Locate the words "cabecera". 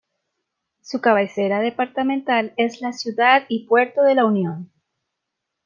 0.99-1.59